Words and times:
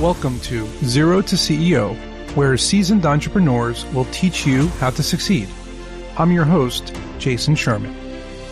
Welcome 0.00 0.40
to 0.40 0.66
Zero 0.84 1.22
to 1.22 1.36
CEO, 1.36 1.96
where 2.36 2.58
seasoned 2.58 3.06
entrepreneurs 3.06 3.86
will 3.94 4.04
teach 4.06 4.46
you 4.46 4.68
how 4.78 4.90
to 4.90 5.02
succeed. 5.02 5.48
I'm 6.18 6.30
your 6.30 6.44
host, 6.44 6.94
Jason 7.18 7.54
Sherman. 7.54 7.96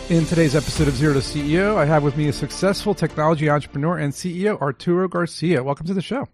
In 0.09 0.25
today's 0.25 0.55
episode 0.55 0.87
of 0.87 0.95
Zero 0.95 1.13
to 1.13 1.19
CEO, 1.19 1.77
I 1.77 1.85
have 1.85 2.01
with 2.01 2.17
me 2.17 2.29
a 2.29 2.33
successful 2.33 2.95
technology 2.95 3.47
entrepreneur 3.47 3.99
and 3.99 4.11
CEO, 4.11 4.59
Arturo 4.59 5.07
Garcia. 5.07 5.63
Welcome 5.63 5.85
to 5.85 5.93
the 5.93 6.01
show. 6.01 6.27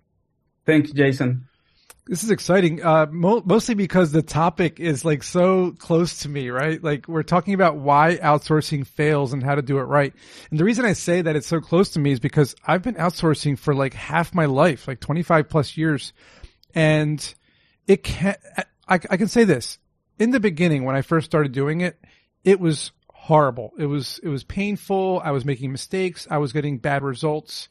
Thank 0.65 0.87
you, 0.87 0.93
Jason. 0.93 1.45
This 2.07 2.23
is 2.23 2.31
exciting, 2.31 2.83
uh, 2.83 3.05
mo- 3.11 3.43
mostly 3.45 3.75
because 3.75 4.11
the 4.11 4.23
topic 4.23 4.79
is 4.79 5.05
like 5.05 5.21
so 5.21 5.71
close 5.77 6.19
to 6.19 6.29
me, 6.29 6.49
right? 6.49 6.83
Like 6.83 7.07
we're 7.07 7.21
talking 7.23 7.53
about 7.53 7.77
why 7.77 8.17
outsourcing 8.17 8.87
fails 8.87 9.33
and 9.33 9.43
how 9.43 9.55
to 9.55 9.61
do 9.61 9.77
it 9.77 9.83
right. 9.83 10.11
And 10.49 10.59
the 10.59 10.63
reason 10.63 10.83
I 10.83 10.93
say 10.93 11.21
that 11.21 11.35
it's 11.35 11.47
so 11.47 11.61
close 11.61 11.91
to 11.91 11.99
me 11.99 12.11
is 12.11 12.19
because 12.19 12.55
I've 12.65 12.81
been 12.81 12.95
outsourcing 12.95 13.57
for 13.57 13.75
like 13.75 13.93
half 13.93 14.33
my 14.33 14.45
life, 14.45 14.87
like 14.87 14.99
25 14.99 15.47
plus 15.47 15.77
years. 15.77 16.11
And 16.73 17.33
it 17.85 18.03
can, 18.03 18.35
I, 18.87 18.95
I 18.95 19.17
can 19.17 19.27
say 19.27 19.43
this 19.43 19.77
in 20.17 20.31
the 20.31 20.39
beginning 20.39 20.83
when 20.85 20.95
I 20.95 21.01
first 21.01 21.25
started 21.25 21.51
doing 21.51 21.81
it, 21.81 21.99
it 22.43 22.59
was 22.59 22.91
horrible. 23.11 23.73
It 23.77 23.85
was, 23.85 24.19
it 24.23 24.29
was 24.29 24.43
painful. 24.43 25.21
I 25.23 25.31
was 25.31 25.45
making 25.45 25.71
mistakes. 25.71 26.27
I 26.29 26.39
was 26.39 26.51
getting 26.53 26.77
bad 26.77 27.03
results. 27.03 27.69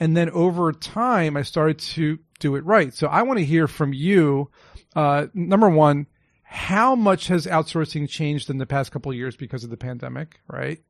And 0.00 0.16
then 0.16 0.30
over 0.30 0.72
time, 0.72 1.36
I 1.36 1.42
started 1.42 1.78
to 1.78 2.18
do 2.44 2.56
it 2.56 2.64
right. 2.64 2.92
So 2.92 3.06
I 3.06 3.22
want 3.22 3.38
to 3.38 3.44
hear 3.44 3.66
from 3.66 3.94
you. 3.94 4.50
Uh, 4.94 5.28
number 5.32 5.70
one, 5.70 6.06
how 6.42 6.94
much 6.94 7.28
has 7.28 7.46
outsourcing 7.46 8.06
changed 8.08 8.50
in 8.50 8.58
the 8.58 8.66
past 8.66 8.92
couple 8.92 9.12
years 9.14 9.34
because 9.34 9.64
of 9.64 9.70
the 9.70 9.78
pandemic, 9.78 10.40
right? 10.46 10.80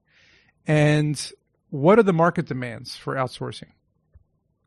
And 0.66 1.16
what 1.70 2.00
are 2.00 2.02
the 2.02 2.12
market 2.12 2.46
demands 2.46 2.96
for 2.96 3.14
outsourcing? 3.14 3.70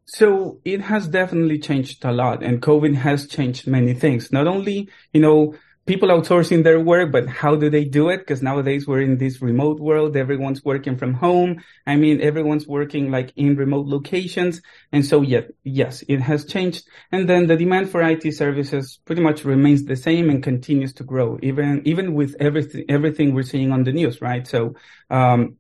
So 0.06 0.62
it 0.64 0.80
has 0.80 1.10
definitely 1.10 1.60
changed 1.60 2.06
a 2.06 2.14
lot 2.14 2.42
and 2.42 2.62
COVID 2.62 2.96
has 2.96 3.28
changed 3.28 3.68
many 3.68 3.94
things. 3.94 4.32
Not 4.32 4.48
only, 4.48 4.90
you 5.12 5.20
know, 5.20 5.56
people 5.88 6.10
outsourcing 6.10 6.64
their 6.64 6.80
work, 6.80 7.12
but 7.12 7.28
how 7.28 7.56
do 7.56 7.70
they 7.70 7.86
do 7.86 8.10
it? 8.10 8.20
Because 8.20 8.42
nowadays 8.44 8.86
we're 8.86 9.02
in 9.02 9.18
this 9.18 9.42
remote 9.42 9.80
world. 9.80 10.16
Everyone's 10.18 10.64
working 10.64 10.98
from 10.98 11.14
home. 11.14 11.64
I 11.88 11.96
mean, 11.96 12.22
everyone's 12.22 12.68
working 12.68 13.10
like 13.10 13.32
in 13.38 13.56
remote 13.56 13.88
locations. 13.88 14.62
And 14.92 15.06
so, 15.06 15.22
yeah, 15.22 15.42
yes, 15.64 16.04
it 16.08 16.20
has 16.20 16.46
changed. 16.46 16.86
And 17.12 17.28
then 17.30 17.48
the 17.48 17.56
demand 17.56 17.90
for 17.90 18.02
IT 18.04 18.32
services 18.36 19.00
pretty 19.06 19.22
much 19.22 19.46
remains 19.46 19.86
the 19.86 19.96
same 19.96 20.30
and 20.30 20.44
continues 20.44 20.94
to 20.94 21.04
grow, 21.04 21.40
even, 21.42 21.82
even 21.86 22.14
with 22.14 22.36
everything, 22.40 22.86
everything 22.90 23.34
we're 23.34 23.44
seeing 23.44 23.72
on 23.72 23.84
the 23.84 23.94
news, 23.94 24.22
right? 24.22 24.46
So, 24.46 24.76
um, 25.10 25.56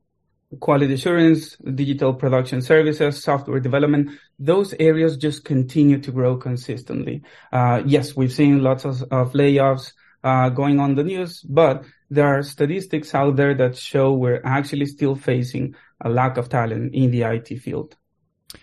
quality 0.59 0.94
assurance, 0.94 1.58
digital 1.58 2.14
production 2.14 2.61
services, 2.61 3.22
software 3.22 3.59
development, 3.59 4.11
those 4.39 4.73
areas 4.80 5.17
just 5.17 5.44
continue 5.44 6.00
to 6.00 6.11
grow 6.11 6.38
consistently. 6.38 7.22
Uh, 7.52 7.81
yes, 7.86 8.16
we've 8.16 8.31
seen 8.31 8.64
lots 8.64 8.86
of, 8.86 9.02
of 9.11 9.33
layoffs, 9.33 9.92
uh, 10.23 10.49
going 10.49 10.79
on 10.79 10.95
the 10.95 11.03
news, 11.03 11.41
but 11.41 11.83
there 12.09 12.27
are 12.27 12.43
statistics 12.43 13.13
out 13.13 13.35
there 13.35 13.55
that 13.55 13.77
show 13.77 14.13
we're 14.13 14.41
actually 14.43 14.85
still 14.85 15.15
facing 15.15 15.75
a 16.01 16.09
lack 16.09 16.37
of 16.37 16.49
talent 16.49 16.93
in 16.93 17.11
the 17.11 17.23
IT 17.23 17.59
field. 17.59 17.95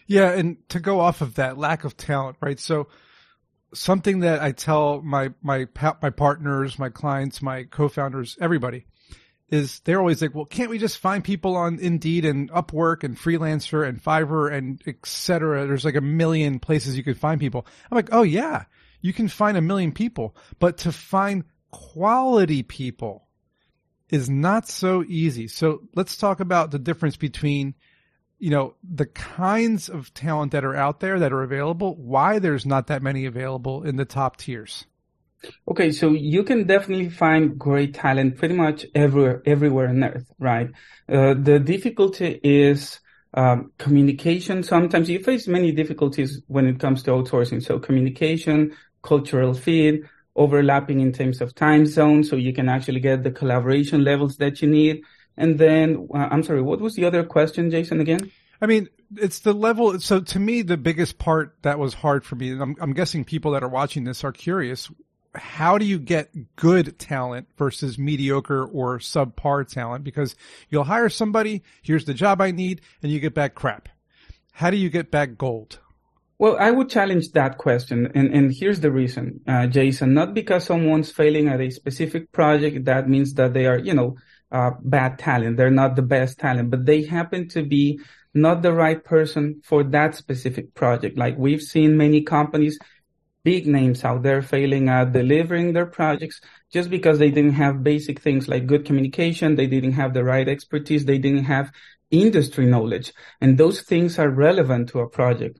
Yeah, 0.07 0.31
and 0.31 0.57
to 0.71 0.81
go 0.81 1.01
off 1.01 1.21
of 1.21 1.35
that 1.35 1.59
lack 1.59 1.85
of 1.85 1.97
talent, 1.97 2.37
right? 2.41 2.59
So 2.59 2.89
something 3.75 4.21
that 4.21 4.43
I 4.43 4.53
tell 4.53 5.03
my 5.03 5.33
my 5.43 5.67
my 6.03 6.11
partners, 6.11 6.79
my 6.79 6.89
clients, 6.89 7.43
my 7.43 7.65
co-founders, 7.65 8.37
everybody 8.41 8.87
is 9.51 9.81
they're 9.81 9.99
always 9.99 10.23
like, 10.23 10.35
well, 10.35 10.47
can't 10.47 10.71
we 10.71 10.79
just 10.79 10.99
find 10.99 11.23
people 11.23 11.57
on 11.57 11.79
Indeed 11.79 12.25
and 12.25 12.51
Upwork 12.51 13.05
and 13.05 13.17
Freelancer 13.17 13.87
and 13.87 14.03
Fiverr 14.03 14.53
and 14.53 14.83
etc. 14.87 15.67
There's 15.67 15.85
like 15.85 15.97
a 15.97 16.01
million 16.01 16.59
places 16.59 16.97
you 16.97 17.05
could 17.05 17.19
find 17.19 17.41
people. 17.41 17.67
I'm 17.91 17.97
like, 17.97 18.09
oh 18.13 18.23
yeah, 18.23 18.65
you 19.05 19.13
can 19.13 19.29
find 19.29 19.59
a 19.59 19.61
million 19.61 19.93
people, 19.93 20.35
but 20.59 20.79
to 20.79 20.91
find 20.91 21.45
quality 21.71 22.63
people 22.63 23.29
is 24.09 24.31
not 24.31 24.67
so 24.67 25.05
easy. 25.07 25.47
So 25.47 25.83
let's 25.95 26.17
talk 26.17 26.41
about 26.41 26.71
the 26.71 26.79
difference 26.79 27.19
between, 27.19 27.75
you 28.39 28.49
know, 28.49 28.77
the 28.83 29.05
kinds 29.05 29.91
of 29.91 30.15
talent 30.15 30.53
that 30.53 30.65
are 30.65 30.75
out 30.75 31.01
there 31.01 31.19
that 31.19 31.35
are 31.35 31.43
available, 31.43 31.95
why 31.97 32.39
there's 32.39 32.65
not 32.65 32.87
that 32.87 33.03
many 33.03 33.27
available 33.27 33.83
in 33.83 33.97
the 33.97 34.07
top 34.07 34.39
tiers. 34.39 34.87
Okay, 35.69 35.93
so 35.93 36.13
you 36.13 36.43
can 36.43 36.67
definitely 36.67 37.11
find 37.11 37.59
great 37.59 37.93
talent 37.93 38.39
pretty 38.39 38.55
much 38.55 38.87
everywhere, 38.95 39.43
everywhere 39.45 39.89
on 39.89 40.03
earth, 40.03 40.33
right? 40.39 40.71
Uh, 41.07 41.35
the 41.35 41.59
difficulty 41.59 42.41
is 42.43 43.01
um, 43.35 43.73
communication. 43.77 44.63
Sometimes 44.63 45.11
you 45.11 45.19
face 45.19 45.47
many 45.47 45.73
difficulties 45.73 46.41
when 46.47 46.67
it 46.67 46.79
comes 46.79 47.03
to 47.03 47.11
outsourcing. 47.11 47.63
So 47.63 47.79
communication, 47.79 48.75
cultural 49.05 49.55
fit, 49.55 50.03
overlapping 50.35 51.01
in 51.01 51.13
terms 51.13 51.41
of 51.41 51.55
time 51.55 51.87
zones, 51.87 52.29
so 52.29 52.37
you 52.37 52.53
can 52.53 52.69
actually 52.69 53.01
get 53.01 53.23
the 53.23 53.31
collaboration 53.31 54.03
levels 54.03 54.37
that 54.39 54.61
you 54.61 54.69
need. 54.69 55.03
And 55.37 55.59
then, 55.59 56.09
uh, 56.13 56.29
I'm 56.31 56.43
sorry, 56.43 56.63
what 56.63 56.81
was 56.81 56.95
the 56.95 57.05
other 57.05 57.25
question, 57.25 57.71
Jason, 57.71 58.01
again? 58.01 58.31
I 58.61 58.67
mean, 58.67 58.89
it's 59.17 59.41
the 59.41 59.53
level. 59.53 59.99
So 60.01 60.21
to 60.21 60.39
me, 60.39 60.63
the 60.63 60.77
biggest 60.77 61.19
part 61.19 61.57
that 61.63 61.79
was 61.79 61.95
hard 61.95 62.25
for 62.25 62.37
me, 62.37 62.51
and 62.51 62.63
I'm, 62.63 62.77
I'm 62.81 62.95
guessing 62.95 63.25
people 63.25 63.53
that 63.53 63.63
are 63.63 63.69
watching 63.69 64.05
this 64.05 64.25
are 64.25 64.33
curious. 64.33 64.91
How 65.35 65.79
do 65.79 65.85
you 65.85 65.99
get 65.99 66.57
good 66.57 66.99
talent 66.99 67.49
versus 67.59 67.99
mediocre 67.99 68.65
or 68.65 69.01
subpar 69.01 69.69
talent? 69.69 70.05
Because 70.05 70.37
you'll 70.71 70.85
hire 70.85 71.09
somebody, 71.09 71.63
here's 71.83 72.05
the 72.05 72.15
job 72.15 72.41
I 72.41 72.53
need, 72.53 72.81
and 73.03 73.11
you 73.11 73.19
get 73.19 73.35
back 73.35 73.55
crap. 73.55 73.89
How 74.53 74.71
do 74.71 74.77
you 74.77 74.89
get 74.89 75.11
back 75.11 75.37
gold? 75.37 75.81
Well, 76.45 76.59
I 76.61 76.71
would 76.73 76.91
challenge 76.91 77.33
that 77.33 77.57
question. 77.57 78.13
And, 78.15 78.31
and 78.35 78.53
here's 78.53 78.81
the 78.81 78.91
reason, 78.91 79.41
uh, 79.49 79.67
Jason, 79.67 80.13
not 80.13 80.35
because 80.35 80.65
someone's 80.65 81.11
failing 81.11 81.49
at 81.49 81.63
a 81.63 81.71
specific 81.71 82.33
project, 82.33 82.85
that 82.85 83.09
means 83.09 83.33
that 83.39 83.55
they 83.55 83.65
are, 83.65 83.79
you 83.79 83.95
know, 83.95 84.19
uh, 84.53 84.73
bad 84.83 85.19
talent. 85.19 85.57
They're 85.57 85.71
not 85.71 85.97
the 85.97 86.03
best 86.03 86.39
talent, 86.39 86.69
but 86.71 86.85
they 86.85 87.03
happen 87.03 87.49
to 87.49 87.63
be 87.63 87.99
not 88.35 88.61
the 88.61 88.75
right 88.75 89.03
person 89.03 89.63
for 89.65 89.85
that 89.85 90.17
specific 90.17 90.75
project. 90.75 91.17
Like 91.17 91.39
we've 91.39 91.63
seen 91.63 91.97
many 91.97 92.21
companies, 92.21 92.79
big 93.43 93.67
names 93.67 94.05
out 94.05 94.23
there 94.23 94.43
failing 94.43 94.91
at 94.91 95.15
delivering 95.15 95.73
their 95.73 95.87
projects 95.87 96.43
just 96.71 96.91
because 96.91 97.19
they 97.19 97.31
didn't 97.31 97.55
have 97.55 97.83
basic 97.83 98.21
things 98.21 98.49
like 98.49 98.67
good 98.67 98.85
communication. 98.85 99.57
They 99.57 99.67
didn't 99.67 99.93
have 99.93 100.13
the 100.13 100.25
right 100.25 100.47
expertise. 100.47 101.07
They 101.07 101.17
didn't 101.17 101.45
have 101.45 101.73
industry 102.11 102.67
knowledge. 102.67 103.15
And 103.41 103.57
those 103.57 103.81
things 103.81 104.19
are 104.19 104.29
relevant 104.29 104.91
to 104.91 105.01
a 105.01 105.09
project. 105.09 105.59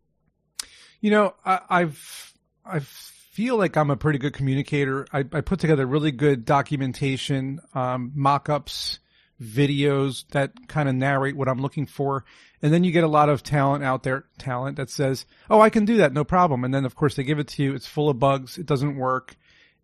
You 1.05 1.11
know, 1.11 1.35
I, 1.45 1.61
I've 1.69 2.33
I 2.65 2.79
feel 2.79 3.59
like 3.59 3.77
I'm 3.77 3.91
a 3.91 3.97
pretty 3.97 4.19
good 4.19 4.33
communicator. 4.33 5.07
I, 5.13 5.19
I 5.19 5.43
put 5.43 5.61
together 5.61 5.85
really 5.85 6.13
good 6.13 6.47
documentation, 6.47 7.61
um, 7.75 8.13
mock-ups, 8.15 9.01
videos 9.39 10.25
that 10.31 10.53
kind 10.67 10.89
of 10.89 10.95
narrate 10.95 11.37
what 11.37 11.47
I'm 11.47 11.61
looking 11.61 11.85
for. 11.85 12.25
And 12.63 12.73
then 12.73 12.85
you 12.85 12.91
get 12.91 13.05
a 13.05 13.09
lot 13.09 13.29
of 13.29 13.43
talent 13.43 13.85
out 13.85 14.03
there, 14.03 14.25
talent 14.39 14.79
that 14.79 14.89
says, 14.89 15.27
Oh, 15.51 15.61
I 15.61 15.69
can 15.69 15.85
do 15.85 15.99
that. 15.99 16.15
No 16.15 16.25
problem. 16.25 16.65
And 16.65 16.73
then 16.73 16.87
of 16.87 16.95
course 16.95 17.17
they 17.17 17.23
give 17.23 17.39
it 17.39 17.49
to 17.49 17.63
you. 17.63 17.75
It's 17.75 17.87
full 17.87 18.09
of 18.09 18.19
bugs. 18.19 18.57
It 18.57 18.65
doesn't 18.65 18.97
work. 18.97 19.37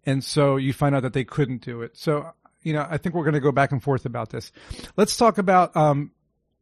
And 0.06 0.24
so 0.24 0.56
you 0.56 0.72
find 0.72 0.94
out 0.94 1.02
that 1.02 1.12
they 1.12 1.24
couldn't 1.24 1.60
do 1.60 1.82
it. 1.82 1.98
So, 1.98 2.32
you 2.62 2.72
know, 2.72 2.86
I 2.88 2.96
think 2.96 3.14
we're 3.14 3.24
going 3.24 3.34
to 3.34 3.40
go 3.40 3.52
back 3.52 3.72
and 3.72 3.82
forth 3.82 4.06
about 4.06 4.30
this. 4.30 4.52
Let's 4.96 5.18
talk 5.18 5.36
about, 5.36 5.76
um, 5.76 6.12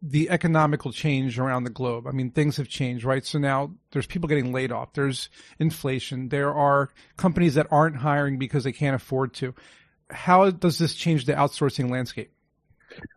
the 0.00 0.30
economical 0.30 0.92
change 0.92 1.38
around 1.38 1.64
the 1.64 1.70
globe. 1.70 2.06
I 2.06 2.12
mean, 2.12 2.30
things 2.30 2.56
have 2.56 2.68
changed, 2.68 3.04
right? 3.04 3.24
So 3.24 3.38
now 3.38 3.72
there's 3.90 4.06
people 4.06 4.28
getting 4.28 4.52
laid 4.52 4.70
off. 4.70 4.92
There's 4.92 5.28
inflation. 5.58 6.28
There 6.28 6.54
are 6.54 6.90
companies 7.16 7.54
that 7.54 7.66
aren't 7.70 7.96
hiring 7.96 8.38
because 8.38 8.64
they 8.64 8.72
can't 8.72 8.94
afford 8.94 9.34
to. 9.34 9.54
How 10.10 10.50
does 10.50 10.78
this 10.78 10.94
change 10.94 11.24
the 11.24 11.32
outsourcing 11.32 11.90
landscape? 11.90 12.32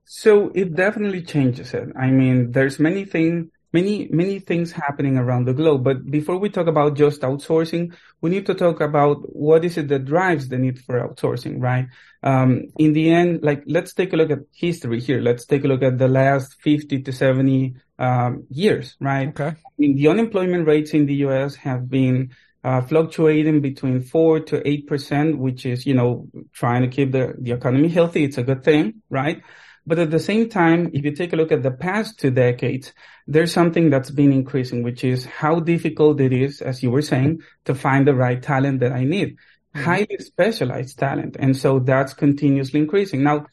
So 0.05 0.51
it 0.55 0.75
definitely 0.75 1.21
changes 1.21 1.73
it. 1.73 1.89
I 1.95 2.07
mean, 2.07 2.51
there's 2.51 2.79
many 2.79 3.05
things 3.05 3.49
many, 3.73 4.07
many 4.11 4.39
things 4.39 4.71
happening 4.71 5.17
around 5.17 5.45
the 5.45 5.53
globe. 5.53 5.83
But 5.83 6.09
before 6.09 6.37
we 6.37 6.49
talk 6.49 6.67
about 6.67 6.95
just 6.95 7.21
outsourcing, 7.21 7.95
we 8.21 8.29
need 8.29 8.45
to 8.47 8.53
talk 8.53 8.81
about 8.81 9.17
what 9.35 9.63
is 9.65 9.77
it 9.77 9.87
that 9.89 10.05
drives 10.05 10.47
the 10.49 10.57
need 10.57 10.79
for 10.79 10.99
outsourcing, 10.99 11.61
right? 11.61 11.87
Um, 12.23 12.63
in 12.77 12.93
the 12.93 13.11
end, 13.11 13.43
like, 13.43 13.63
let's 13.65 13.93
take 13.93 14.13
a 14.13 14.15
look 14.15 14.31
at 14.31 14.39
history 14.53 14.99
here. 14.99 15.21
Let's 15.21 15.45
take 15.45 15.63
a 15.63 15.67
look 15.67 15.83
at 15.83 15.97
the 15.97 16.07
last 16.07 16.61
50 16.61 17.01
to 17.03 17.11
70 17.11 17.75
um, 17.97 18.45
years, 18.49 18.95
right? 18.99 19.29
Okay. 19.29 19.47
I 19.47 19.55
mean, 19.77 19.95
the 19.95 20.07
unemployment 20.07 20.67
rates 20.67 20.93
in 20.93 21.05
the 21.05 21.15
U.S. 21.25 21.55
have 21.55 21.89
been 21.89 22.31
uh, 22.63 22.81
fluctuating 22.81 23.61
between 23.61 24.01
four 24.01 24.39
to 24.39 24.67
eight 24.67 24.87
percent, 24.87 25.37
which 25.37 25.65
is, 25.65 25.85
you 25.85 25.95
know, 25.95 26.27
trying 26.53 26.83
to 26.83 26.87
keep 26.87 27.11
the, 27.11 27.33
the 27.39 27.51
economy 27.51 27.87
healthy. 27.87 28.23
It's 28.23 28.37
a 28.37 28.43
good 28.43 28.63
thing, 28.63 29.01
right? 29.09 29.41
But 29.85 29.99
at 29.99 30.11
the 30.11 30.19
same 30.19 30.49
time, 30.49 30.91
if 30.93 31.03
you 31.03 31.11
take 31.11 31.33
a 31.33 31.35
look 31.35 31.51
at 31.51 31.63
the 31.63 31.71
past 31.71 32.19
two 32.19 32.31
decades, 32.31 32.93
there's 33.27 33.51
something 33.51 33.89
that's 33.89 34.11
been 34.11 34.31
increasing, 34.31 34.83
which 34.83 35.03
is 35.03 35.25
how 35.25 35.59
difficult 35.59 36.21
it 36.21 36.33
is, 36.33 36.61
as 36.61 36.83
you 36.83 36.91
were 36.91 37.01
saying, 37.01 37.41
to 37.65 37.73
find 37.73 38.07
the 38.07 38.13
right 38.13 38.41
talent 38.41 38.79
that 38.81 38.91
I 38.91 39.03
need. 39.03 39.37
Mm-hmm. 39.37 39.83
Highly 39.83 40.17
specialized 40.19 40.99
talent. 40.99 41.35
And 41.39 41.57
so 41.57 41.79
that's 41.79 42.13
continuously 42.13 42.79
increasing. 42.79 43.23
Now, 43.23 43.47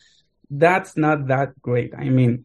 that's 0.51 0.97
not 0.97 1.29
that 1.29 1.61
great. 1.63 1.95
I 1.97 2.09
mean, 2.11 2.45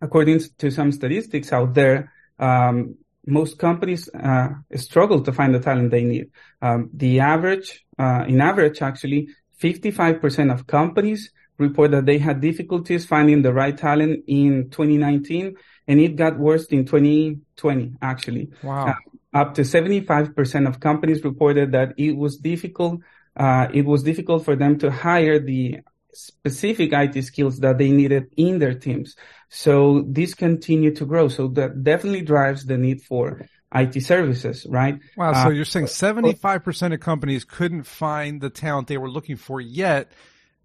according 0.00 0.40
to 0.58 0.70
some 0.70 0.92
statistics 0.92 1.52
out 1.52 1.74
there, 1.74 2.12
um, 2.38 2.96
most 3.26 3.58
companies 3.58 4.08
uh, 4.14 4.48
struggle 4.76 5.22
to 5.22 5.32
find 5.32 5.54
the 5.54 5.60
talent 5.60 5.90
they 5.90 6.04
need. 6.04 6.30
Um, 6.62 6.90
the 6.94 7.20
average, 7.20 7.84
uh, 7.98 8.24
in 8.26 8.40
average, 8.40 8.80
actually, 8.80 9.28
55% 9.60 10.52
of 10.52 10.66
companies 10.66 11.30
report 11.60 11.92
that 11.92 12.06
they 12.06 12.18
had 12.18 12.40
difficulties 12.40 13.06
finding 13.06 13.42
the 13.42 13.52
right 13.52 13.76
talent 13.76 14.24
in 14.26 14.70
2019, 14.70 15.56
and 15.86 16.00
it 16.00 16.16
got 16.16 16.38
worse 16.38 16.66
in 16.66 16.84
2020, 16.84 17.92
actually. 18.02 18.50
Wow. 18.62 18.88
Uh, 18.88 18.94
up 19.32 19.54
to 19.54 19.62
75% 19.62 20.66
of 20.66 20.80
companies 20.80 21.22
reported 21.22 21.72
that 21.72 21.94
it 21.96 22.16
was 22.16 22.36
difficult. 22.38 23.00
Uh, 23.36 23.68
it 23.72 23.84
was 23.84 24.02
difficult 24.02 24.44
for 24.44 24.56
them 24.56 24.78
to 24.78 24.90
hire 24.90 25.38
the 25.38 25.78
specific 26.12 26.92
IT 26.92 27.22
skills 27.22 27.60
that 27.60 27.78
they 27.78 27.90
needed 27.90 28.26
in 28.36 28.58
their 28.58 28.74
teams. 28.74 29.14
So 29.48 30.04
this 30.08 30.34
continued 30.34 30.96
to 30.96 31.06
grow. 31.06 31.28
So 31.28 31.48
that 31.48 31.84
definitely 31.84 32.22
drives 32.22 32.64
the 32.66 32.76
need 32.76 33.02
for 33.02 33.46
IT 33.72 34.02
services, 34.02 34.66
right? 34.68 34.98
Wow. 35.16 35.32
So 35.32 35.48
uh, 35.48 35.50
you're 35.50 35.64
saying 35.64 35.86
75% 35.86 36.92
of 36.92 37.00
companies 37.00 37.44
couldn't 37.44 37.84
find 37.84 38.40
the 38.40 38.50
talent 38.50 38.88
they 38.88 38.98
were 38.98 39.10
looking 39.10 39.36
for 39.36 39.60
yet. 39.60 40.10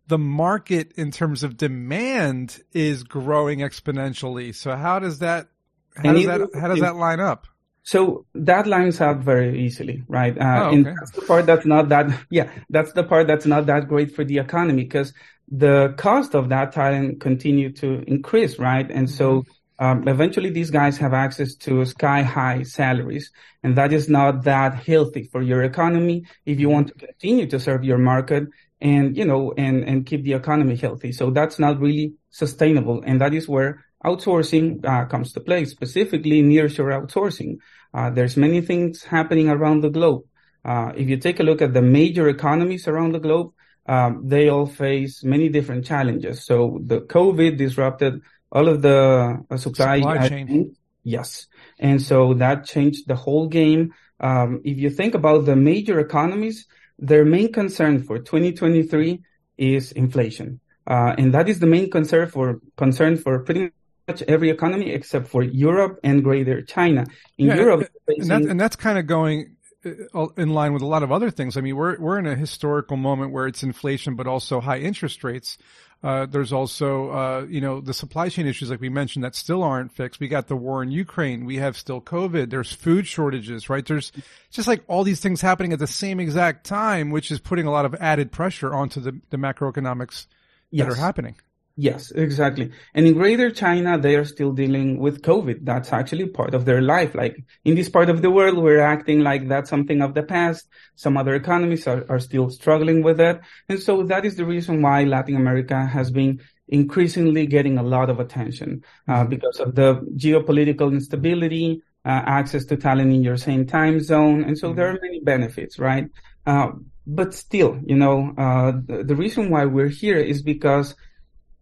The 0.07 0.17
market 0.17 0.91
in 0.95 1.11
terms 1.11 1.43
of 1.43 1.57
demand 1.57 2.61
is 2.73 3.03
growing 3.03 3.59
exponentially. 3.59 4.53
So 4.53 4.75
how 4.75 4.99
does 4.99 5.19
that, 5.19 5.47
how 5.95 6.13
does 6.13 6.25
that, 6.25 6.49
how 6.53 6.67
does 6.67 6.79
that 6.79 6.95
line 6.95 7.19
up? 7.19 7.47
So 7.85 8.25
that 8.33 8.65
lines 8.65 8.99
up 8.99 9.19
very 9.19 9.63
easily, 9.63 10.03
right? 10.07 10.35
Uh, 10.35 10.43
oh, 10.43 10.67
okay. 10.67 10.75
And 10.75 10.85
that's 10.87 11.11
the 11.11 11.21
part 11.21 11.45
that's 11.45 11.67
not 11.67 11.89
that, 11.89 12.19
yeah, 12.31 12.49
that's 12.69 12.93
the 12.93 13.03
part 13.03 13.27
that's 13.27 13.45
not 13.45 13.67
that 13.67 13.87
great 13.87 14.15
for 14.15 14.23
the 14.23 14.39
economy 14.39 14.83
because 14.83 15.13
the 15.47 15.93
cost 15.95 16.33
of 16.33 16.49
that 16.49 16.71
talent 16.71 17.21
continue 17.21 17.71
to 17.73 18.03
increase, 18.07 18.57
right? 18.57 18.89
And 18.89 19.07
so 19.07 19.41
mm-hmm. 19.41 19.85
um, 19.85 20.07
eventually 20.07 20.49
these 20.49 20.71
guys 20.71 20.97
have 20.97 21.13
access 21.13 21.53
to 21.57 21.85
sky 21.85 22.23
high 22.23 22.63
salaries 22.63 23.31
and 23.61 23.77
that 23.77 23.93
is 23.93 24.09
not 24.09 24.43
that 24.45 24.73
healthy 24.73 25.29
for 25.31 25.43
your 25.43 25.61
economy 25.61 26.25
if 26.45 26.59
you 26.59 26.69
want 26.69 26.87
to 26.87 26.93
continue 26.93 27.45
to 27.47 27.59
serve 27.59 27.83
your 27.83 27.99
market 27.99 28.45
and, 28.81 29.17
you 29.17 29.25
know, 29.25 29.53
and, 29.57 29.83
and 29.83 30.05
keep 30.05 30.23
the 30.23 30.33
economy 30.33 30.75
healthy. 30.75 31.11
So 31.11 31.31
that's 31.31 31.59
not 31.59 31.79
really 31.79 32.13
sustainable. 32.29 33.01
And 33.05 33.21
that 33.21 33.33
is 33.33 33.47
where 33.47 33.85
outsourcing 34.03 34.85
uh, 34.85 35.05
comes 35.05 35.33
to 35.33 35.39
play, 35.39 35.65
specifically 35.65 36.43
nearshore 36.43 36.93
outsourcing. 36.99 37.57
Uh, 37.93 38.09
there's 38.09 38.37
many 38.37 38.61
things 38.61 39.03
happening 39.03 39.49
around 39.49 39.81
the 39.81 39.89
globe. 39.89 40.23
Uh, 40.63 40.91
if 40.95 41.07
you 41.07 41.17
take 41.17 41.39
a 41.39 41.43
look 41.43 41.61
at 41.61 41.73
the 41.73 41.81
major 41.81 42.27
economies 42.27 42.87
around 42.87 43.13
the 43.13 43.19
globe, 43.19 43.53
um, 43.87 44.27
they 44.27 44.49
all 44.49 44.65
face 44.65 45.23
many 45.23 45.49
different 45.49 45.85
challenges. 45.85 46.43
So 46.43 46.79
the 46.83 47.01
COVID 47.01 47.57
disrupted 47.57 48.21
all 48.51 48.67
of 48.67 48.81
the 48.81 49.43
uh, 49.49 49.57
supply, 49.57 49.99
supply 49.99 50.29
chain. 50.29 50.75
Yes. 51.03 51.45
And 51.77 52.01
so 52.01 52.33
that 52.35 52.65
changed 52.65 53.07
the 53.07 53.15
whole 53.15 53.47
game. 53.47 53.93
Um, 54.19 54.61
if 54.63 54.77
you 54.77 54.89
think 54.89 55.13
about 55.13 55.45
the 55.45 55.55
major 55.55 55.99
economies, 55.99 56.65
their 56.99 57.25
main 57.25 57.51
concern 57.51 58.03
for 58.03 58.19
2023 58.19 59.21
is 59.57 59.91
inflation. 59.91 60.59
Uh, 60.87 61.15
and 61.17 61.33
that 61.33 61.49
is 61.49 61.59
the 61.59 61.67
main 61.67 61.89
concern 61.89 62.29
for 62.29 62.59
concern 62.77 63.17
for 63.17 63.39
pretty 63.39 63.71
much 64.07 64.21
every 64.23 64.49
economy 64.49 64.91
except 64.91 65.27
for 65.27 65.41
Europe 65.43 65.99
and 66.03 66.23
Greater 66.23 66.61
China. 66.61 67.05
In 67.37 67.47
yeah, 67.47 67.55
Europe, 67.55 67.89
and, 68.07 68.29
that, 68.29 68.41
and 68.43 68.59
that's 68.59 68.75
kind 68.75 68.99
of 68.99 69.07
going 69.07 69.55
uh, 69.85 70.27
in 70.37 70.49
line 70.49 70.73
with 70.73 70.83
a 70.83 70.85
lot 70.85 71.03
of 71.03 71.11
other 71.11 71.31
things. 71.31 71.57
I 71.57 71.61
mean, 71.61 71.75
we're 71.75 71.99
we're 71.99 72.19
in 72.19 72.27
a 72.27 72.35
historical 72.35 72.97
moment 72.97 73.31
where 73.31 73.47
it's 73.47 73.63
inflation, 73.63 74.15
but 74.15 74.27
also 74.27 74.59
high 74.59 74.79
interest 74.79 75.23
rates. 75.23 75.57
Uh, 76.03 76.25
there's 76.25 76.53
also, 76.53 77.09
uh, 77.09 77.45
you 77.49 77.59
know, 77.59 77.81
the 77.81 77.93
supply 77.93 78.29
chain 78.29 78.45
issues, 78.45 78.69
like 78.69 78.79
we 78.79 78.89
mentioned, 78.89 79.23
that 79.23 79.33
still 79.33 79.63
aren't 79.63 79.91
fixed. 79.91 80.19
We 80.19 80.27
got 80.27 80.47
the 80.47 80.55
war 80.55 80.83
in 80.83 80.91
Ukraine. 80.91 81.45
We 81.45 81.57
have 81.57 81.75
still 81.77 81.99
COVID. 81.99 82.51
There's 82.51 82.71
food 82.71 83.07
shortages, 83.07 83.69
right? 83.69 83.85
There's 83.85 84.11
just 84.51 84.67
like 84.67 84.83
all 84.87 85.03
these 85.03 85.19
things 85.19 85.41
happening 85.41 85.73
at 85.73 85.79
the 85.79 85.87
same 85.87 86.19
exact 86.19 86.65
time, 86.65 87.09
which 87.09 87.31
is 87.31 87.39
putting 87.39 87.65
a 87.65 87.71
lot 87.71 87.85
of 87.85 87.95
added 87.95 88.31
pressure 88.31 88.73
onto 88.73 88.99
the, 88.99 89.19
the 89.31 89.37
macroeconomics 89.37 90.27
yes. 90.69 90.85
that 90.85 90.91
are 90.91 90.95
happening. 90.95 91.35
Yes, 91.77 92.11
exactly. 92.11 92.71
And 92.93 93.05
in 93.05 93.15
Greater 93.15 93.51
China, 93.51 93.97
they 93.97 94.15
are 94.15 94.23
still 94.23 94.53
dealing 94.53 94.97
with 94.97 95.21
COVID. 95.21 95.65
That's 95.65 95.91
actually 95.91 96.27
part 96.27 96.53
of 96.53 96.63
their 96.63 96.81
life. 96.81 97.13
Like 97.13 97.43
in 97.65 97.75
this 97.75 97.89
part 97.89 98.09
of 98.09 98.21
the 98.21 98.31
world, 98.31 98.57
we're 98.57 98.79
acting 98.79 99.19
like 99.19 99.49
that's 99.49 99.69
something 99.69 100.01
of 100.01 100.13
the 100.13 100.23
past. 100.23 100.69
Some 100.95 101.17
other 101.17 101.35
economies 101.35 101.85
are, 101.85 102.05
are 102.07 102.19
still 102.19 102.49
struggling 102.49 103.03
with 103.03 103.17
that. 103.17 103.41
And 103.67 103.77
so 103.77 104.03
that 104.03 104.23
is 104.23 104.37
the 104.37 104.45
reason 104.45 104.81
why 104.81 105.03
Latin 105.03 105.35
America 105.35 105.85
has 105.85 106.11
been 106.11 106.39
increasingly 106.69 107.45
getting 107.45 107.77
a 107.77 107.83
lot 107.83 108.09
of 108.09 108.21
attention, 108.21 108.81
uh, 109.09 109.15
mm-hmm. 109.15 109.29
because 109.29 109.59
of 109.59 109.75
the 109.75 109.95
geopolitical 110.15 110.93
instability, 110.93 111.81
uh, 112.05 112.21
access 112.25 112.63
to 112.65 112.77
talent 112.77 113.11
in 113.11 113.21
your 113.21 113.37
same 113.37 113.67
time 113.67 113.99
zone. 113.99 114.45
And 114.45 114.57
so 114.57 114.69
mm-hmm. 114.69 114.77
there 114.77 114.87
are 114.91 114.99
many 115.01 115.19
benefits, 115.19 115.77
right? 115.77 116.07
Uh, 116.45 116.71
but 117.05 117.33
still, 117.33 117.79
you 117.85 117.97
know, 117.97 118.33
uh, 118.37 118.71
the, 118.71 119.03
the 119.03 119.15
reason 119.15 119.49
why 119.49 119.65
we're 119.65 119.89
here 119.89 120.17
is 120.17 120.41
because 120.41 120.95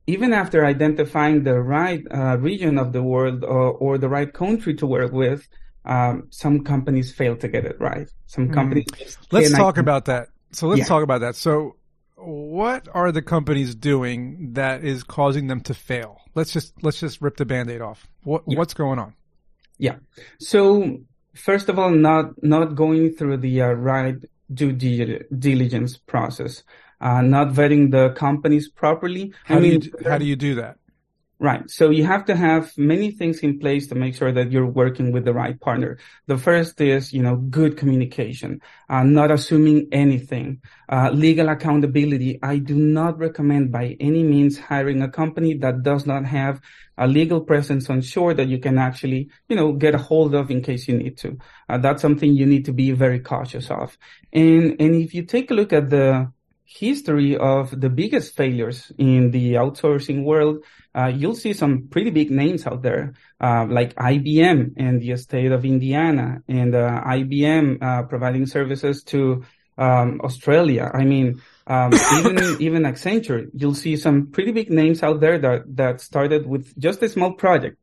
even 0.08 0.34
after 0.34 0.66
identifying 0.66 1.44
the 1.44 1.62
right 1.62 2.04
uh, 2.12 2.38
region 2.38 2.78
of 2.78 2.92
the 2.92 3.02
world 3.02 3.44
or, 3.44 3.72
or, 3.72 3.98
the 3.98 4.10
right 4.10 4.32
country 4.34 4.76
to 4.76 4.86
work 4.86 5.12
with, 5.12 5.48
um, 5.86 6.28
some 6.30 6.64
companies 6.64 7.14
fail 7.14 7.36
to 7.38 7.48
get 7.48 7.66
it 7.66 7.80
right. 7.80 8.10
Some 8.26 8.48
hmm. 8.48 8.54
companies. 8.54 8.86
Mm. 8.86 9.18
Let's 9.32 9.52
talk 9.52 9.78
about 9.78 10.06
that. 10.06 10.28
So 10.52 10.68
let's 10.68 10.80
yeah. 10.80 10.86
talk 10.86 11.04
about 11.04 11.22
that. 11.22 11.36
So 11.36 11.78
what 12.16 12.88
are 12.94 13.12
the 13.12 13.22
companies 13.22 13.76
doing 13.76 14.54
that 14.54 14.84
is 14.84 15.04
causing 15.04 15.48
them 15.48 15.62
to 15.62 15.74
fail? 15.74 16.22
Let's 16.36 16.52
just, 16.52 16.74
let's 16.84 17.00
just 17.00 17.22
rip 17.22 17.38
the 17.38 17.46
band-aid 17.46 17.82
off. 17.82 18.08
What, 18.24 18.44
yeah. 18.48 18.58
what's 18.58 18.74
going 18.74 19.00
on? 19.00 19.14
Yeah. 19.78 19.96
So 20.40 21.00
first 21.34 21.70
of 21.70 21.80
all, 21.80 21.90
not, 21.90 22.44
not 22.44 22.76
going 22.76 23.14
through 23.14 23.38
the 23.38 23.62
uh, 23.62 23.72
right 23.72 24.16
due 24.54 24.72
diligence 24.72 25.98
process 25.98 26.64
uh, 27.04 27.22
not 27.22 27.50
vetting 27.50 27.92
the 27.92 28.06
companies 28.14 28.70
properly. 28.70 29.34
How 29.44 29.58
I 29.58 29.60
mean, 29.60 29.80
do 29.82 29.88
you, 29.88 30.10
how 30.10 30.18
do 30.18 30.26
you 30.26 30.38
do 30.38 30.56
that? 30.56 30.78
Right. 31.40 31.70
So 31.70 31.90
you 31.90 32.06
have 32.06 32.24
to 32.28 32.36
have 32.38 32.72
many 32.78 33.12
things 33.12 33.40
in 33.40 33.60
place 33.60 33.88
to 33.88 33.96
make 33.96 34.16
sure 34.16 34.32
that 34.32 34.50
you're 34.54 34.66
working 34.84 35.12
with 35.12 35.26
the 35.26 35.34
right 35.34 35.60
partner. 35.60 35.98
The 36.28 36.38
first 36.38 36.80
is, 36.80 37.12
you 37.12 37.22
know, 37.22 37.36
good 37.36 37.76
communication, 37.76 38.62
uh, 38.90 39.04
not 39.04 39.30
assuming 39.30 39.90
anything, 39.92 40.62
uh, 40.88 41.10
legal 41.12 41.50
accountability. 41.50 42.40
I 42.42 42.60
do 42.60 42.76
not 42.76 43.20
recommend 43.20 43.74
by 43.74 43.98
any 44.00 44.24
means 44.24 44.58
hiring 44.58 45.02
a 45.02 45.10
company 45.10 45.56
that 45.56 45.84
does 45.84 46.06
not 46.06 46.24
have 46.24 46.62
a 46.98 47.08
legal 47.08 47.42
presence 47.42 47.90
on 47.90 48.00
shore 48.00 48.34
that 48.36 48.48
you 48.48 48.60
can 48.60 48.78
actually, 48.78 49.30
you 49.50 49.58
know, 49.58 49.74
get 49.74 49.96
a 49.96 49.98
hold 49.98 50.36
of 50.36 50.50
in 50.50 50.62
case 50.62 50.88
you 50.88 50.98
need 50.98 51.18
to. 51.18 51.38
Uh, 51.68 51.78
that's 51.78 52.02
something 52.02 52.34
you 52.34 52.46
need 52.46 52.64
to 52.66 52.74
be 52.74 52.92
very 52.92 53.20
cautious 53.20 53.70
of. 53.70 53.98
And, 54.32 54.80
and 54.80 54.96
if 54.96 55.14
you 55.14 55.24
take 55.24 55.52
a 55.52 55.56
look 55.56 55.74
at 55.74 55.90
the, 55.90 56.32
history 56.66 57.38
of 57.38 57.80
the 57.80 57.90
biggest 57.90 58.36
failures 58.36 58.92
in 58.98 59.32
the 59.32 59.54
outsourcing 59.54 60.24
world, 60.24 60.64
uh, 60.96 61.08
you'll 61.08 61.36
see 61.36 61.54
some 61.54 61.88
pretty 61.90 62.10
big 62.10 62.32
names 62.32 62.66
out 62.66 62.82
there, 62.82 63.14
uh, 63.42 63.66
like 63.70 63.96
IBM 63.96 64.78
in 64.78 65.00
the 65.00 65.18
state 65.18 65.52
of 65.52 65.66
Indiana 65.66 66.42
and 66.48 66.76
uh, 66.76 67.02
IBM 67.06 67.82
uh, 67.82 68.04
providing 68.04 68.46
services 68.46 69.04
to 69.04 69.44
um, 69.78 70.22
Australia. 70.24 70.90
I 70.94 71.04
mean, 71.04 71.42
um, 71.68 71.94
even 72.18 72.62
even 72.62 72.84
Accenture, 72.84 73.50
you'll 73.54 73.76
see 73.76 73.98
some 73.98 74.28
pretty 74.28 74.52
big 74.52 74.70
names 74.70 75.04
out 75.04 75.20
there 75.20 75.40
that 75.40 75.64
that 75.76 76.02
started 76.02 76.46
with 76.46 76.78
just 76.78 77.02
a 77.02 77.10
small 77.10 77.34
project 77.34 77.78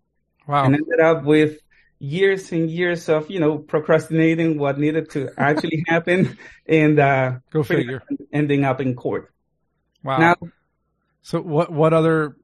wow. 0.46 0.64
and 0.64 0.74
ended 0.74 1.00
up 1.00 1.24
with 1.24 1.58
years 2.00 2.50
and 2.50 2.70
years 2.70 3.08
of 3.10 3.30
you 3.30 3.38
know 3.38 3.58
procrastinating 3.58 4.58
what 4.58 4.78
needed 4.78 5.10
to 5.10 5.28
actually 5.36 5.84
happen 5.88 6.36
and 6.66 6.98
uh 6.98 7.32
go 7.52 7.62
figure. 7.62 8.02
ending 8.32 8.64
up 8.64 8.80
in 8.80 8.96
court. 8.96 9.32
Wow. 10.02 10.18
Now 10.18 10.34
so 11.22 11.40
what 11.40 11.70
what 11.70 11.92
other 11.92 12.36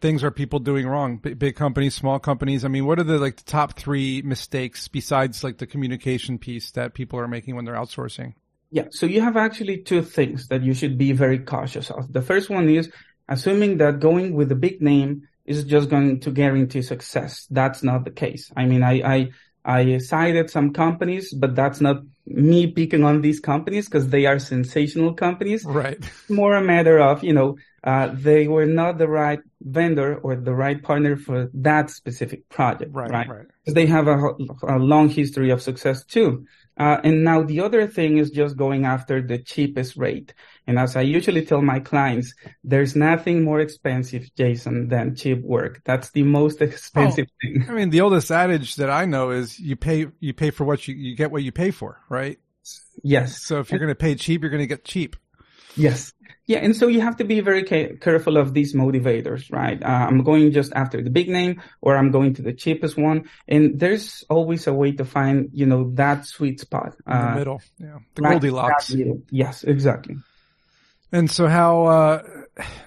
things 0.00 0.24
are 0.24 0.32
people 0.32 0.58
doing 0.58 0.86
wrong? 0.86 1.18
B- 1.18 1.34
big 1.34 1.54
companies 1.54 1.94
small 1.94 2.18
companies? 2.18 2.64
I 2.64 2.68
mean 2.68 2.84
what 2.84 2.98
are 2.98 3.04
the 3.04 3.18
like 3.18 3.36
the 3.36 3.44
top 3.44 3.78
three 3.78 4.20
mistakes 4.22 4.88
besides 4.88 5.44
like 5.44 5.58
the 5.58 5.66
communication 5.66 6.38
piece 6.38 6.72
that 6.72 6.92
people 6.92 7.20
are 7.20 7.28
making 7.28 7.54
when 7.54 7.64
they're 7.64 7.76
outsourcing? 7.76 8.34
Yeah. 8.72 8.86
So 8.90 9.06
you 9.06 9.20
have 9.20 9.36
actually 9.36 9.82
two 9.82 10.02
things 10.02 10.48
that 10.48 10.62
you 10.62 10.74
should 10.74 10.98
be 10.98 11.12
very 11.12 11.38
cautious 11.38 11.90
of. 11.90 12.12
The 12.12 12.22
first 12.22 12.50
one 12.50 12.68
is 12.68 12.90
assuming 13.28 13.78
that 13.78 14.00
going 14.00 14.34
with 14.34 14.50
a 14.50 14.56
big 14.56 14.82
name 14.82 15.28
is 15.44 15.64
just 15.64 15.88
going 15.88 16.20
to 16.20 16.30
guarantee 16.30 16.82
success. 16.82 17.46
That's 17.50 17.82
not 17.82 18.04
the 18.04 18.10
case. 18.10 18.50
I 18.56 18.66
mean, 18.66 18.82
I, 18.82 19.02
I, 19.02 19.30
I 19.64 19.98
cited 19.98 20.50
some 20.50 20.72
companies, 20.72 21.32
but 21.34 21.54
that's 21.54 21.80
not 21.80 22.02
me 22.26 22.66
picking 22.68 23.04
on 23.04 23.20
these 23.20 23.40
companies 23.40 23.86
because 23.86 24.08
they 24.08 24.26
are 24.26 24.38
sensational 24.38 25.14
companies. 25.14 25.64
Right. 25.64 25.98
More 26.28 26.54
a 26.54 26.62
matter 26.62 26.98
of, 26.98 27.24
you 27.24 27.32
know, 27.32 27.56
uh, 27.84 28.10
they 28.12 28.46
were 28.46 28.66
not 28.66 28.98
the 28.98 29.08
right 29.08 29.40
vendor 29.60 30.16
or 30.18 30.36
the 30.36 30.54
right 30.54 30.82
partner 30.82 31.16
for 31.16 31.50
that 31.54 31.90
specific 31.90 32.48
project. 32.48 32.92
Right. 32.94 33.10
Right. 33.10 33.28
Right. 33.28 33.46
Because 33.64 33.74
they 33.74 33.86
have 33.86 34.06
a, 34.08 34.18
a 34.68 34.78
long 34.78 35.08
history 35.08 35.50
of 35.50 35.62
success 35.62 36.04
too. 36.04 36.46
Uh, 36.78 36.98
and 37.04 37.22
now 37.22 37.42
the 37.42 37.60
other 37.60 37.86
thing 37.86 38.16
is 38.16 38.30
just 38.30 38.56
going 38.56 38.86
after 38.86 39.20
the 39.20 39.38
cheapest 39.38 39.96
rate. 39.96 40.32
And 40.66 40.78
as 40.78 40.96
I 40.96 41.02
usually 41.02 41.44
tell 41.44 41.60
my 41.60 41.80
clients, 41.80 42.34
there's 42.64 42.96
nothing 42.96 43.42
more 43.42 43.60
expensive, 43.60 44.30
Jason, 44.36 44.88
than 44.88 45.14
cheap 45.14 45.42
work. 45.42 45.82
That's 45.84 46.10
the 46.12 46.22
most 46.22 46.62
expensive 46.62 47.26
Oh, 47.28 47.36
thing. 47.42 47.66
I 47.68 47.72
mean, 47.72 47.90
the 47.90 48.00
oldest 48.00 48.30
adage 48.30 48.76
that 48.76 48.90
I 48.90 49.04
know 49.04 49.30
is 49.30 49.58
you 49.58 49.76
pay 49.76 50.06
you 50.20 50.32
pay 50.32 50.50
for 50.50 50.64
what 50.64 50.88
you 50.88 50.94
you 50.94 51.14
get 51.14 51.30
what 51.30 51.42
you 51.42 51.52
pay 51.52 51.70
for, 51.70 52.00
right? 52.12 52.38
Yes. 53.02 53.42
So 53.42 53.58
if 53.58 53.70
you're 53.70 53.80
going 53.80 53.88
to 53.88 53.96
pay 53.96 54.14
cheap, 54.14 54.42
you're 54.42 54.50
going 54.50 54.62
to 54.62 54.66
get 54.68 54.84
cheap. 54.84 55.16
Yes. 55.74 56.12
Yeah. 56.46 56.58
And 56.58 56.76
so 56.76 56.86
you 56.86 57.00
have 57.00 57.16
to 57.16 57.24
be 57.24 57.40
very 57.40 57.64
ca- 57.64 57.96
careful 58.00 58.36
of 58.36 58.52
these 58.52 58.74
motivators, 58.74 59.50
right? 59.50 59.82
Uh, 59.82 59.86
I'm 60.08 60.22
going 60.22 60.52
just 60.52 60.72
after 60.74 61.00
the 61.02 61.08
big 61.10 61.28
name 61.28 61.62
or 61.80 61.96
I'm 61.96 62.10
going 62.10 62.34
to 62.34 62.42
the 62.42 62.52
cheapest 62.52 62.96
one. 62.98 63.24
And 63.48 63.80
there's 63.80 64.22
always 64.28 64.66
a 64.66 64.72
way 64.74 64.92
to 64.92 65.04
find, 65.04 65.48
you 65.52 65.64
know, 65.66 65.90
that 65.94 66.26
sweet 66.26 66.60
spot. 66.60 66.94
In 67.06 67.12
the 67.12 67.30
Uh, 67.30 67.34
middle, 67.36 67.62
yeah, 67.78 67.98
the 68.14 68.22
Goldilocks. 68.22 68.92
middle. 68.94 69.22
Yes, 69.30 69.64
exactly. 69.64 70.16
And 71.12 71.30
so 71.30 71.46
how, 71.46 71.84
uh, 71.84 72.22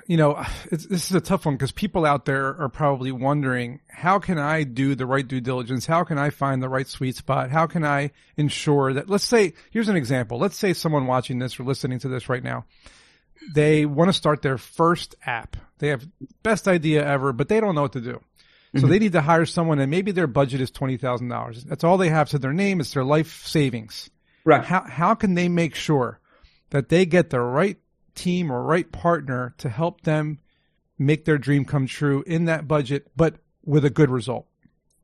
you 0.08 0.18
know, 0.18 0.44
it's, 0.72 0.86
this 0.88 1.10
is 1.10 1.16
a 1.16 1.22
tough 1.22 1.46
one 1.46 1.56
because 1.56 1.72
people 1.72 2.06
out 2.06 2.26
there 2.26 2.60
are 2.60 2.70
probably 2.70 3.12
wondering, 3.12 3.82
how 3.88 4.18
can 4.20 4.40
I 4.40 4.64
do 4.64 4.96
the 4.96 5.06
right 5.06 5.28
due 5.28 5.42
diligence? 5.42 5.86
How 5.86 6.04
can 6.04 6.18
I 6.18 6.32
find 6.32 6.62
the 6.62 6.70
right 6.70 6.88
sweet 6.88 7.16
spot? 7.16 7.52
How 7.52 7.68
can 7.68 7.86
I 7.86 8.12
ensure 8.36 8.94
that, 8.94 9.10
let's 9.10 9.24
say, 9.26 9.54
here's 9.72 9.90
an 9.90 9.96
example. 9.96 10.40
Let's 10.40 10.58
say 10.58 10.74
someone 10.74 11.06
watching 11.08 11.40
this 11.40 11.60
or 11.60 11.64
listening 11.64 12.00
to 12.00 12.08
this 12.08 12.28
right 12.28 12.44
now, 12.44 12.66
they 13.54 13.86
want 13.86 14.10
to 14.10 14.14
start 14.14 14.42
their 14.42 14.58
first 14.58 15.14
app. 15.26 15.56
They 15.78 15.90
have 15.90 16.08
best 16.42 16.68
idea 16.68 17.06
ever, 17.06 17.32
but 17.32 17.48
they 17.48 17.60
don't 17.60 17.76
know 17.76 17.84
what 17.84 17.94
to 17.94 18.02
do. 18.02 18.22
So 18.78 18.88
they 18.88 19.00
need 19.00 19.14
to 19.14 19.22
hire 19.22 19.46
someone 19.46 19.80
and 19.80 19.90
maybe 19.90 20.12
their 20.12 20.28
budget 20.28 20.60
is 20.60 20.70
$20,000. 20.70 21.64
That's 21.64 21.86
all 21.86 21.98
they 21.98 22.10
have 22.10 22.30
to 22.32 22.40
their 22.40 22.52
name. 22.52 22.82
It's 22.82 22.94
their 22.94 23.06
life 23.06 23.46
savings 23.46 24.10
Right. 24.44 24.66
how 24.66 24.82
how 24.82 25.16
can 25.16 25.34
they 25.34 25.48
make 25.48 25.76
sure 25.76 26.20
that 26.72 26.90
they 26.90 27.06
get 27.06 27.30
the 27.30 27.40
right 27.40 27.78
team 28.16 28.52
or 28.52 28.64
right 28.64 28.92
partner 28.92 29.54
to 29.58 29.70
help 29.70 30.02
them 30.02 30.40
make 30.98 31.26
their 31.26 31.38
dream 31.38 31.66
come 31.66 31.86
true 31.86 32.24
in 32.26 32.46
that 32.46 32.68
budget 32.68 33.08
but 33.16 33.36
with 33.64 33.84
a 33.84 33.90
good 33.90 34.10
result 34.10 34.48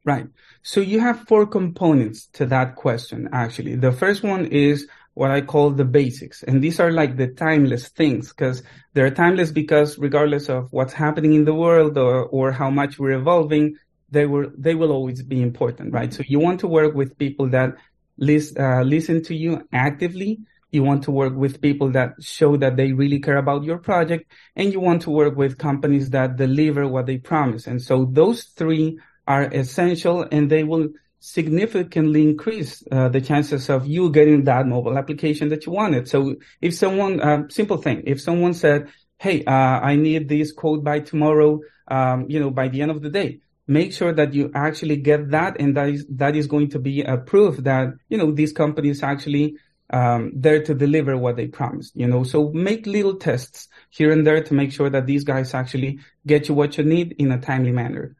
Right. 0.03 0.27
So 0.63 0.81
you 0.81 0.99
have 0.99 1.27
four 1.27 1.45
components 1.45 2.27
to 2.33 2.47
that 2.47 2.75
question, 2.75 3.29
actually. 3.33 3.75
The 3.75 3.91
first 3.91 4.23
one 4.23 4.45
is 4.47 4.87
what 5.13 5.29
I 5.29 5.41
call 5.41 5.71
the 5.71 5.85
basics. 5.85 6.41
And 6.41 6.63
these 6.63 6.79
are 6.79 6.91
like 6.91 7.17
the 7.17 7.27
timeless 7.27 7.89
things 7.89 8.29
because 8.29 8.63
they're 8.93 9.11
timeless 9.11 9.51
because 9.51 9.99
regardless 9.99 10.49
of 10.49 10.69
what's 10.71 10.93
happening 10.93 11.33
in 11.33 11.45
the 11.45 11.53
world 11.53 11.97
or, 11.97 12.25
or 12.25 12.51
how 12.51 12.69
much 12.71 12.97
we're 12.97 13.11
evolving, 13.19 13.75
they 14.09 14.25
will, 14.25 14.51
they 14.57 14.73
will 14.73 14.91
always 14.91 15.21
be 15.21 15.41
important, 15.41 15.93
right? 15.93 16.11
So 16.11 16.23
you 16.25 16.39
want 16.39 16.61
to 16.61 16.67
work 16.67 16.95
with 16.95 17.17
people 17.17 17.49
that 17.49 17.75
lis- 18.17 18.55
uh, 18.57 18.81
listen 18.81 19.23
to 19.23 19.35
you 19.35 19.67
actively. 19.71 20.39
You 20.71 20.83
want 20.83 21.03
to 21.03 21.11
work 21.11 21.35
with 21.35 21.61
people 21.61 21.91
that 21.91 22.13
show 22.21 22.57
that 22.57 22.77
they 22.77 22.93
really 22.93 23.19
care 23.19 23.37
about 23.37 23.63
your 23.63 23.77
project 23.77 24.31
and 24.55 24.71
you 24.71 24.79
want 24.79 25.03
to 25.03 25.11
work 25.11 25.35
with 25.35 25.57
companies 25.57 26.09
that 26.11 26.37
deliver 26.37 26.87
what 26.87 27.05
they 27.05 27.17
promise. 27.17 27.67
And 27.67 27.81
so 27.81 28.05
those 28.05 28.43
three 28.43 28.99
are 29.27 29.43
essential 29.43 30.25
and 30.31 30.49
they 30.49 30.63
will 30.63 30.89
significantly 31.19 32.23
increase 32.23 32.83
uh, 32.91 33.07
the 33.09 33.21
chances 33.21 33.69
of 33.69 33.85
you 33.85 34.09
getting 34.11 34.43
that 34.45 34.65
mobile 34.65 34.97
application 34.97 35.49
that 35.49 35.65
you 35.65 35.71
wanted. 35.71 36.07
So 36.07 36.35
if 36.61 36.73
someone, 36.73 37.21
uh, 37.21 37.43
simple 37.49 37.77
thing, 37.77 38.03
if 38.07 38.19
someone 38.19 38.53
said, 38.53 38.89
Hey, 39.19 39.43
uh, 39.45 39.51
I 39.51 39.97
need 39.97 40.27
this 40.27 40.51
code 40.51 40.83
by 40.83 40.99
tomorrow, 41.01 41.59
um, 41.87 42.25
you 42.27 42.39
know, 42.39 42.49
by 42.49 42.69
the 42.69 42.81
end 42.81 42.89
of 42.89 43.03
the 43.03 43.09
day, 43.09 43.41
make 43.67 43.93
sure 43.93 44.11
that 44.11 44.33
you 44.33 44.51
actually 44.55 44.97
get 44.97 45.29
that. 45.29 45.59
And 45.59 45.77
that 45.77 45.89
is, 45.89 46.07
that 46.09 46.35
is 46.35 46.47
going 46.47 46.69
to 46.71 46.79
be 46.79 47.03
a 47.03 47.17
proof 47.17 47.57
that, 47.57 47.89
you 48.09 48.17
know, 48.17 48.31
these 48.31 48.51
companies 48.51 49.03
actually 49.03 49.57
um, 49.91 50.31
there 50.35 50.63
to 50.63 50.73
deliver 50.73 51.17
what 51.17 51.35
they 51.35 51.47
promised, 51.47 51.95
you 51.95 52.07
know, 52.07 52.23
so 52.23 52.51
make 52.53 52.85
little 52.87 53.15
tests 53.15 53.67
here 53.89 54.11
and 54.11 54.25
there 54.25 54.41
to 54.43 54.53
make 54.53 54.71
sure 54.71 54.89
that 54.89 55.05
these 55.05 55.23
guys 55.23 55.53
actually 55.53 55.99
get 56.25 56.47
you 56.47 56.55
what 56.55 56.77
you 56.77 56.83
need 56.83 57.13
in 57.19 57.31
a 57.31 57.39
timely 57.39 57.71
manner. 57.71 58.15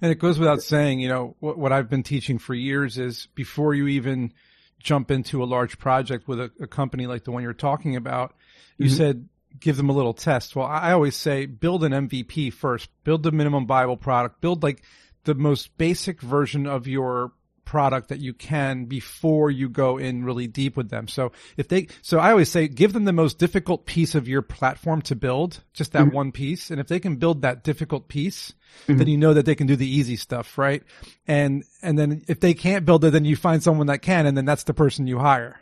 and 0.00 0.12
it 0.12 0.18
goes 0.18 0.38
without 0.38 0.62
saying 0.62 1.00
you 1.00 1.08
know 1.08 1.36
what, 1.40 1.56
what 1.58 1.72
i've 1.72 1.88
been 1.88 2.02
teaching 2.02 2.38
for 2.38 2.54
years 2.54 2.98
is 2.98 3.28
before 3.34 3.72
you 3.74 3.86
even 3.88 4.32
jump 4.78 5.10
into 5.10 5.42
a 5.42 5.46
large 5.46 5.78
project 5.78 6.28
with 6.28 6.38
a, 6.38 6.50
a 6.60 6.66
company 6.66 7.06
like 7.06 7.24
the 7.24 7.30
one 7.30 7.42
you're 7.42 7.54
talking 7.54 7.96
about 7.96 8.34
you 8.78 8.90
said 8.90 9.28
give 9.58 9.76
them 9.76 9.88
a 9.88 9.92
little 9.92 10.14
test. 10.14 10.54
Well 10.54 10.66
I 10.66 10.92
always 10.92 11.16
say 11.16 11.46
build 11.46 11.84
an 11.84 11.92
mvp 11.92 12.52
first. 12.52 12.90
Build 13.04 13.22
the 13.22 13.32
minimum 13.32 13.66
viable 13.66 13.96
product. 13.96 14.40
Build 14.40 14.62
like 14.62 14.82
the 15.24 15.34
most 15.34 15.76
basic 15.76 16.20
version 16.20 16.66
of 16.66 16.86
your 16.86 17.32
product 17.66 18.08
that 18.08 18.20
you 18.20 18.32
can 18.32 18.86
before 18.86 19.50
you 19.50 19.68
go 19.68 19.98
in 19.98 20.24
really 20.24 20.46
deep 20.46 20.76
with 20.76 20.88
them. 20.88 21.08
So 21.08 21.32
if 21.58 21.68
they, 21.68 21.88
so 22.00 22.18
I 22.18 22.30
always 22.30 22.48
say 22.48 22.68
give 22.68 22.94
them 22.94 23.04
the 23.04 23.12
most 23.12 23.38
difficult 23.38 23.84
piece 23.84 24.14
of 24.14 24.26
your 24.26 24.40
platform 24.40 25.02
to 25.02 25.16
build, 25.16 25.62
just 25.74 25.92
that 25.92 26.06
mm-hmm. 26.06 26.16
one 26.16 26.32
piece. 26.32 26.70
And 26.70 26.80
if 26.80 26.86
they 26.86 27.00
can 27.00 27.16
build 27.16 27.42
that 27.42 27.62
difficult 27.64 28.08
piece, 28.08 28.54
then 28.86 28.96
mm-hmm. 28.96 29.08
you 29.08 29.18
know 29.18 29.34
that 29.34 29.44
they 29.44 29.54
can 29.54 29.66
do 29.66 29.76
the 29.76 29.86
easy 29.86 30.16
stuff, 30.16 30.56
right? 30.56 30.82
And, 31.26 31.64
and 31.82 31.98
then 31.98 32.24
if 32.28 32.40
they 32.40 32.54
can't 32.54 32.86
build 32.86 33.04
it, 33.04 33.10
then 33.10 33.26
you 33.26 33.36
find 33.36 33.62
someone 33.62 33.88
that 33.88 34.00
can, 34.00 34.24
and 34.24 34.36
then 34.36 34.46
that's 34.46 34.64
the 34.64 34.74
person 34.74 35.06
you 35.06 35.18
hire. 35.18 35.60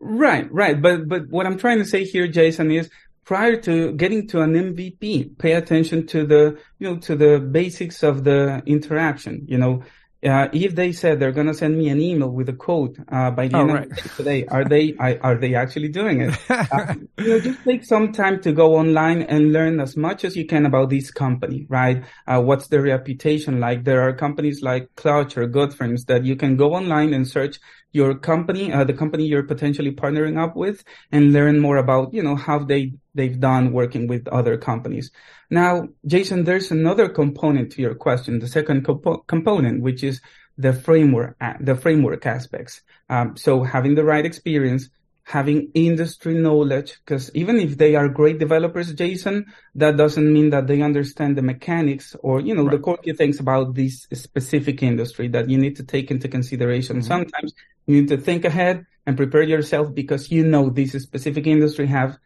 Right, 0.00 0.50
right. 0.52 0.80
But, 0.80 1.08
but 1.08 1.28
what 1.28 1.46
I'm 1.46 1.58
trying 1.58 1.78
to 1.78 1.84
say 1.84 2.04
here, 2.04 2.26
Jason, 2.28 2.70
is 2.70 2.88
prior 3.24 3.56
to 3.62 3.92
getting 3.92 4.28
to 4.28 4.40
an 4.40 4.54
MVP, 4.54 5.38
pay 5.38 5.52
attention 5.52 6.06
to 6.08 6.26
the, 6.26 6.58
you 6.78 6.88
know, 6.88 6.96
to 6.98 7.16
the 7.16 7.38
basics 7.38 8.02
of 8.02 8.24
the 8.24 8.62
interaction, 8.66 9.44
you 9.48 9.58
know, 9.58 9.82
uh, 10.24 10.48
if 10.52 10.74
they 10.74 10.92
said 10.92 11.20
they're 11.20 11.32
going 11.32 11.48
to 11.48 11.54
send 11.54 11.76
me 11.78 11.88
an 11.88 12.00
email 12.00 12.30
with 12.30 12.48
a 12.48 12.52
code 12.54 12.96
uh, 13.10 13.30
by 13.30 13.48
the 13.48 13.60
Oh, 13.60 13.62
end 13.62 13.70
right. 13.70 13.88
of 13.90 13.94
the 13.94 14.02
day 14.02 14.10
today, 14.16 14.46
are 14.46 14.64
they 14.64 14.94
I, 14.98 15.16
are 15.16 15.36
they 15.36 15.54
actually 15.54 15.88
doing 15.88 16.20
it? 16.22 16.38
Uh, 16.72 16.84
you 17.18 17.30
know, 17.30 17.40
just 17.40 17.60
take 17.68 17.84
some 17.84 18.12
time 18.12 18.40
to 18.42 18.52
go 18.52 18.76
online 18.76 19.22
and 19.22 19.52
learn 19.52 19.80
as 19.80 19.96
much 19.96 20.24
as 20.24 20.36
you 20.36 20.46
can 20.46 20.66
about 20.66 20.90
this 20.90 21.10
company, 21.10 21.66
right? 21.68 22.04
Uh, 22.26 22.40
what's 22.40 22.68
their 22.68 22.82
reputation 22.82 23.60
like? 23.60 23.84
There 23.84 24.02
are 24.02 24.14
companies 24.14 24.62
like 24.62 24.88
Clutch 24.96 25.36
or 25.36 25.46
GoodFirms 25.48 26.06
that 26.06 26.24
you 26.24 26.36
can 26.36 26.56
go 26.56 26.74
online 26.74 27.14
and 27.14 27.28
search 27.28 27.58
your 27.92 28.14
company, 28.14 28.72
uh, 28.72 28.84
the 28.84 28.94
company 28.94 29.24
you're 29.24 29.42
potentially 29.42 29.92
partnering 29.92 30.38
up 30.38 30.56
with, 30.56 30.82
and 31.10 31.32
learn 31.32 31.60
more 31.60 31.76
about 31.76 32.12
you 32.12 32.22
know 32.22 32.36
how 32.36 32.58
they 32.58 32.92
they've 33.14 33.38
done 33.38 33.72
working 33.72 34.06
with 34.06 34.26
other 34.28 34.56
companies. 34.56 35.10
Now, 35.50 35.88
Jason, 36.06 36.44
there's 36.44 36.70
another 36.70 37.08
component 37.08 37.72
to 37.72 37.82
your 37.82 37.94
question, 37.94 38.38
the 38.38 38.48
second 38.48 38.84
compo- 38.84 39.24
component, 39.26 39.82
which 39.82 40.02
is 40.02 40.20
the 40.58 40.72
framework, 40.72 41.36
uh, 41.40 41.54
the 41.60 41.74
framework 41.74 42.26
aspects. 42.26 42.82
Um, 43.08 43.36
so 43.36 43.62
having 43.62 43.94
the 43.94 44.04
right 44.04 44.24
experience, 44.24 44.88
having 45.24 45.70
industry 45.74 46.34
knowledge, 46.34 46.98
because 47.04 47.30
even 47.34 47.58
if 47.58 47.78
they 47.78 47.94
are 47.94 48.08
great 48.08 48.38
developers, 48.38 48.92
Jason, 48.92 49.46
that 49.74 49.96
doesn't 49.96 50.32
mean 50.32 50.50
that 50.50 50.66
they 50.66 50.82
understand 50.82 51.36
the 51.36 51.42
mechanics 51.42 52.16
or, 52.22 52.40
you 52.40 52.54
know, 52.54 52.68
the 52.68 52.78
quirky 52.78 53.12
things 53.12 53.40
about 53.40 53.74
this 53.74 54.06
specific 54.12 54.82
industry 54.82 55.28
that 55.28 55.48
you 55.48 55.58
need 55.58 55.76
to 55.76 55.84
take 55.84 56.10
into 56.10 56.28
consideration. 56.28 57.02
Sometimes 57.02 57.54
you 57.86 58.00
need 58.00 58.08
to 58.08 58.16
think 58.16 58.44
ahead 58.44 58.86
and 59.06 59.16
prepare 59.16 59.42
yourself 59.42 59.94
because 59.94 60.30
you 60.30 60.44
know 60.44 60.70
this 60.70 60.92
specific 60.92 61.46
industry 61.46 61.86
have 61.86 62.18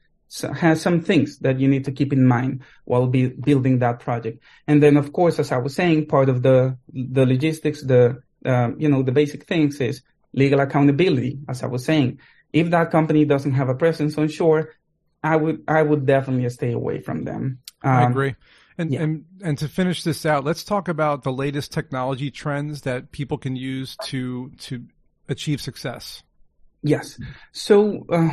has 0.54 0.82
some 0.82 1.00
things 1.00 1.38
that 1.38 1.60
you 1.60 1.68
need 1.68 1.84
to 1.84 1.92
keep 1.92 2.12
in 2.12 2.26
mind 2.26 2.62
while 2.84 3.06
be 3.06 3.28
building 3.28 3.78
that 3.78 4.00
project. 4.00 4.42
And 4.66 4.82
then, 4.82 4.96
of 4.96 5.12
course, 5.12 5.38
as 5.38 5.52
I 5.52 5.58
was 5.58 5.74
saying, 5.74 6.06
part 6.06 6.28
of 6.28 6.42
the 6.42 6.76
the 6.92 7.24
logistics, 7.24 7.82
the 7.82 8.20
um, 8.44 8.76
you 8.78 8.88
know 8.88 9.02
the 9.02 9.12
basic 9.12 9.46
things 9.46 9.80
is 9.80 10.02
legal 10.32 10.60
accountability. 10.60 11.38
As 11.48 11.62
I 11.62 11.66
was 11.66 11.84
saying, 11.84 12.18
if 12.52 12.70
that 12.70 12.90
company 12.90 13.24
doesn't 13.24 13.52
have 13.52 13.68
a 13.68 13.74
presence 13.74 14.18
on 14.18 14.28
shore, 14.28 14.74
I 15.22 15.36
would 15.36 15.62
I 15.68 15.82
would 15.82 16.06
definitely 16.06 16.48
stay 16.50 16.72
away 16.72 17.00
from 17.00 17.22
them. 17.24 17.60
I 17.82 18.04
Um, 18.04 18.10
agree. 18.10 18.34
And, 18.78 18.92
yeah. 18.92 19.02
and, 19.02 19.24
and 19.42 19.58
to 19.58 19.68
finish 19.68 20.02
this 20.02 20.26
out, 20.26 20.44
let's 20.44 20.62
talk 20.62 20.88
about 20.88 21.22
the 21.22 21.32
latest 21.32 21.72
technology 21.72 22.30
trends 22.30 22.82
that 22.82 23.10
people 23.10 23.38
can 23.38 23.56
use 23.56 23.96
to, 24.04 24.50
to 24.58 24.84
achieve 25.28 25.60
success. 25.60 26.22
Yes. 26.82 27.18
So 27.52 28.06
uh, 28.10 28.30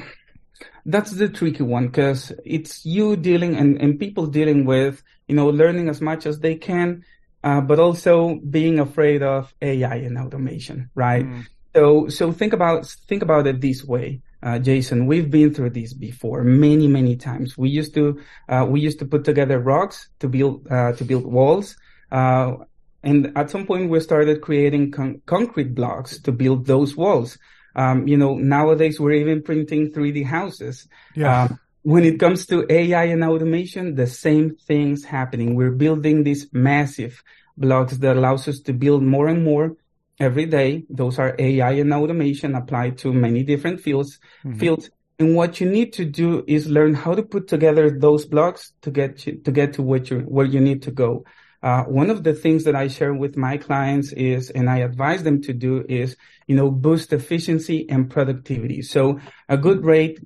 that's 0.86 1.12
the 1.12 1.30
tricky 1.30 1.64
one 1.64 1.88
because 1.88 2.32
it's 2.46 2.86
you 2.86 3.16
dealing 3.16 3.56
and, 3.56 3.82
and 3.82 4.00
people 4.00 4.28
dealing 4.28 4.66
with, 4.66 5.02
you 5.28 5.36
know, 5.36 5.50
learning 5.50 5.90
as 5.90 6.02
much 6.02 6.26
as 6.26 6.40
they 6.40 6.56
can, 6.56 7.04
uh, 7.44 7.62
but 7.62 7.80
also 7.80 8.36
being 8.50 8.80
afraid 8.80 9.24
of 9.24 9.54
AI 9.62 9.96
and 9.96 10.18
automation, 10.18 10.90
right? 10.96 11.26
Mm. 11.26 11.46
So, 11.76 12.08
so 12.10 12.32
think 12.32 12.54
about, 12.54 12.86
think 13.08 13.24
about 13.24 13.48
it 13.48 13.60
this 13.60 13.84
way. 13.84 14.22
Uh, 14.44 14.60
Jason, 14.60 15.08
we've 15.08 15.32
been 15.32 15.54
through 15.54 15.72
this 15.72 15.94
before 15.94 16.44
many, 16.44 16.88
many 16.88 17.16
times. 17.16 17.58
We 17.58 17.70
used 17.70 17.94
to, 17.96 18.22
uh, 18.50 18.66
we 18.70 18.82
used 18.82 19.00
to 19.00 19.06
put 19.06 19.24
together 19.24 19.58
rocks 19.58 20.10
to 20.20 20.28
build, 20.28 20.68
uh, 20.70 20.92
to 20.94 21.06
build 21.06 21.26
walls. 21.26 21.78
Uh, 22.12 22.58
and 23.04 23.38
at 23.38 23.50
some 23.50 23.66
point 23.66 23.90
we 23.90 24.00
started 24.00 24.42
creating 24.42 24.92
con- 24.92 25.22
concrete 25.26 25.76
blocks 25.76 26.20
to 26.22 26.32
build 26.32 26.66
those 26.66 26.96
walls. 26.96 27.38
Um, 27.76 28.08
you 28.08 28.18
know, 28.18 28.36
nowadays 28.36 29.00
we're 29.00 29.14
even 29.14 29.42
printing 29.42 29.92
3D 29.92 30.26
houses. 30.26 30.88
Yeah. 31.16 31.44
Um, 31.44 31.60
when 31.82 32.06
it 32.06 32.18
comes 32.20 32.46
to 32.46 32.66
AI 32.70 33.06
and 33.06 33.24
automation, 33.24 33.96
the 33.96 34.08
same 34.08 34.56
thing's 34.56 35.04
happening. 35.04 35.56
We're 35.56 35.72
building 35.72 36.24
these 36.24 36.48
massive 36.54 37.22
blocks 37.58 37.98
that 37.98 38.16
allows 38.16 38.48
us 38.48 38.62
to 38.62 38.74
build 38.74 39.04
more 39.04 39.28
and 39.28 39.44
more 39.44 39.76
every 40.18 40.46
day. 40.46 40.86
Those 40.90 41.20
are 41.20 41.36
AI 41.38 41.72
and 41.72 41.94
automation 41.94 42.56
applied 42.56 43.00
to 43.00 43.12
many 43.12 43.44
different 43.44 43.82
fields, 43.82 44.20
mm-hmm. 44.46 44.60
fields. 44.60 44.90
And 45.20 45.36
what 45.36 45.60
you 45.60 45.70
need 45.70 45.94
to 45.94 46.06
do 46.06 46.44
is 46.48 46.70
learn 46.70 46.94
how 46.94 47.16
to 47.16 47.24
put 47.24 47.48
together 47.48 47.92
those 47.92 48.26
blocks 48.26 48.72
to 48.82 48.92
get 48.92 49.20
to, 49.20 49.36
to 49.40 49.52
get 49.52 49.74
to 49.74 49.82
what 49.82 50.10
you 50.10 50.20
where 50.20 50.46
you 50.46 50.62
need 50.62 50.84
to 50.84 50.92
go. 50.92 51.26
Uh, 51.64 51.84
one 51.86 52.10
of 52.10 52.24
the 52.24 52.34
things 52.34 52.66
that 52.66 52.76
I 52.76 52.90
share 52.90 53.14
with 53.14 53.38
my 53.38 53.56
clients 53.56 54.12
is, 54.12 54.50
and 54.50 54.70
I 54.70 54.80
advise 54.80 55.24
them 55.24 55.42
to 55.44 55.54
do 55.54 55.86
is, 55.88 56.18
you 56.46 56.58
know, 56.58 56.70
boost 56.70 57.14
efficiency 57.14 57.90
and 57.90 58.12
productivity. 58.12 58.82
So 58.82 59.22
a 59.48 59.56
good 59.56 59.86
rate, 59.86 60.20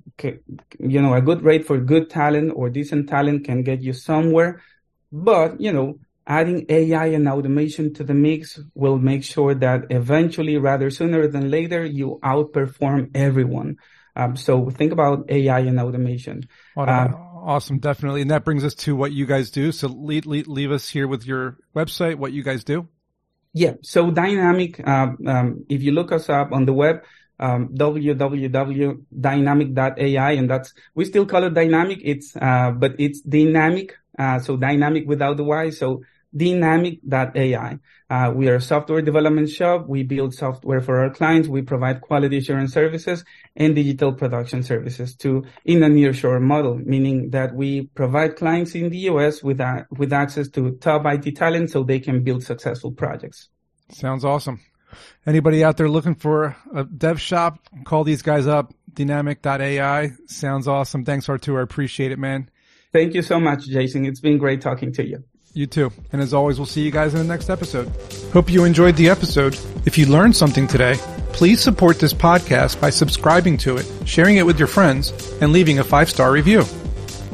you 0.80 1.00
know, 1.00 1.14
a 1.14 1.22
good 1.22 1.42
rate 1.42 1.64
for 1.64 1.78
good 1.78 2.10
talent 2.10 2.52
or 2.56 2.68
decent 2.68 3.08
talent 3.08 3.44
can 3.44 3.62
get 3.62 3.80
you 3.82 3.92
somewhere. 3.92 4.60
But, 5.12 5.60
you 5.60 5.72
know, 5.72 6.00
adding 6.26 6.66
AI 6.68 7.06
and 7.06 7.28
automation 7.28 7.94
to 7.94 8.04
the 8.04 8.14
mix 8.14 8.58
will 8.74 8.98
make 8.98 9.22
sure 9.22 9.54
that 9.54 9.86
eventually, 9.90 10.56
rather 10.58 10.90
sooner 10.90 11.28
than 11.28 11.50
later, 11.52 11.84
you 11.84 12.18
outperform 12.24 13.12
everyone. 13.14 13.76
Um, 14.16 14.36
so 14.36 14.68
think 14.70 14.90
about 14.92 15.30
AI 15.30 15.60
and 15.60 15.78
automation. 15.78 16.48
Um, 16.90 17.14
awesome, 17.48 17.78
definitely, 17.78 18.20
and 18.20 18.30
that 18.30 18.44
brings 18.44 18.62
us 18.62 18.74
to 18.74 18.94
what 18.94 19.12
you 19.12 19.24
guys 19.24 19.50
do. 19.50 19.72
So 19.72 19.88
leave, 19.88 20.70
us 20.70 20.86
here 20.88 21.08
with 21.08 21.26
your 21.26 21.56
website, 21.74 22.16
what 22.16 22.32
you 22.32 22.42
guys 22.42 22.62
do. 22.62 22.86
Yeah, 23.54 23.76
so 23.82 24.10
dynamic. 24.10 24.86
Um, 24.86 25.16
um, 25.26 25.64
if 25.68 25.82
you 25.82 25.92
look 25.92 26.12
us 26.12 26.28
up 26.28 26.52
on 26.52 26.66
the 26.66 26.74
web, 26.74 27.02
um, 27.40 27.70
www.dynamic.ai, 27.74 30.32
and 30.32 30.50
that's 30.50 30.74
we 30.94 31.06
still 31.06 31.24
call 31.24 31.44
it 31.44 31.54
dynamic. 31.54 32.00
It's 32.04 32.36
uh, 32.36 32.72
but 32.72 32.96
it's 32.98 33.22
dynamic. 33.22 33.96
Uh, 34.18 34.40
so 34.40 34.58
dynamic 34.58 35.04
without 35.06 35.38
the 35.38 35.44
Y. 35.44 35.70
So 35.70 36.02
dynamic.ai. 36.34 37.78
Uh, 38.10 38.32
we 38.34 38.48
are 38.48 38.56
a 38.56 38.60
software 38.60 39.02
development 39.02 39.50
shop. 39.50 39.86
We 39.86 40.02
build 40.02 40.34
software 40.34 40.80
for 40.80 41.00
our 41.00 41.10
clients. 41.10 41.48
We 41.48 41.62
provide 41.62 42.00
quality 42.00 42.38
assurance 42.38 42.72
services 42.72 43.24
and 43.56 43.74
digital 43.74 44.12
production 44.12 44.62
services 44.62 45.14
to 45.16 45.44
in 45.64 45.82
a 45.82 45.88
nearshore 45.88 46.40
model, 46.40 46.76
meaning 46.76 47.30
that 47.30 47.54
we 47.54 47.86
provide 47.94 48.36
clients 48.36 48.74
in 48.74 48.90
the 48.90 48.98
US 49.10 49.42
with, 49.42 49.60
uh, 49.60 49.84
with 49.90 50.12
access 50.12 50.48
to 50.50 50.72
top 50.76 51.02
IT 51.06 51.36
talent 51.36 51.70
so 51.70 51.82
they 51.82 52.00
can 52.00 52.22
build 52.22 52.42
successful 52.42 52.92
projects. 52.92 53.48
Sounds 53.90 54.24
awesome. 54.24 54.60
Anybody 55.26 55.62
out 55.62 55.76
there 55.76 55.88
looking 55.88 56.14
for 56.14 56.56
a 56.74 56.84
dev 56.84 57.20
shop, 57.20 57.58
call 57.84 58.04
these 58.04 58.22
guys 58.22 58.46
up. 58.46 58.72
Dynamic.ai. 58.92 60.12
Sounds 60.26 60.66
awesome. 60.66 61.04
Thanks, 61.04 61.28
Arturo. 61.28 61.60
I 61.60 61.62
appreciate 61.62 62.10
it, 62.10 62.18
man. 62.18 62.50
Thank 62.92 63.14
you 63.14 63.22
so 63.22 63.38
much, 63.38 63.66
Jason. 63.66 64.06
It's 64.06 64.20
been 64.20 64.38
great 64.38 64.60
talking 64.62 64.92
to 64.94 65.06
you. 65.06 65.24
You 65.58 65.66
too. 65.66 65.90
And 66.12 66.22
as 66.22 66.32
always, 66.32 66.60
we'll 66.60 66.66
see 66.66 66.82
you 66.82 66.92
guys 66.92 67.14
in 67.14 67.18
the 67.18 67.26
next 67.26 67.50
episode. 67.50 67.90
Hope 68.32 68.48
you 68.48 68.62
enjoyed 68.62 68.94
the 68.94 69.08
episode. 69.08 69.58
If 69.86 69.98
you 69.98 70.06
learned 70.06 70.36
something 70.36 70.68
today, 70.68 70.94
please 71.32 71.60
support 71.60 71.98
this 71.98 72.14
podcast 72.14 72.80
by 72.80 72.90
subscribing 72.90 73.56
to 73.58 73.76
it, 73.76 73.84
sharing 74.04 74.36
it 74.36 74.46
with 74.46 74.60
your 74.60 74.68
friends, 74.68 75.10
and 75.40 75.52
leaving 75.52 75.80
a 75.80 75.82
five 75.82 76.08
star 76.08 76.30
review. 76.30 76.62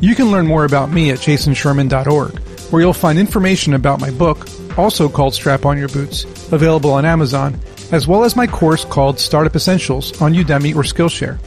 You 0.00 0.14
can 0.14 0.30
learn 0.30 0.46
more 0.46 0.64
about 0.64 0.90
me 0.90 1.10
at 1.10 1.18
jasonsherman.org, 1.18 2.38
where 2.70 2.80
you'll 2.80 2.94
find 2.94 3.18
information 3.18 3.74
about 3.74 4.00
my 4.00 4.10
book, 4.10 4.48
also 4.78 5.06
called 5.06 5.34
Strap 5.34 5.66
On 5.66 5.76
Your 5.76 5.88
Boots, 5.88 6.24
available 6.50 6.94
on 6.94 7.04
Amazon, 7.04 7.60
as 7.92 8.06
well 8.06 8.24
as 8.24 8.36
my 8.36 8.46
course 8.46 8.86
called 8.86 9.20
Startup 9.20 9.54
Essentials 9.54 10.18
on 10.22 10.32
Udemy 10.32 10.74
or 10.74 10.82
Skillshare. 10.82 11.38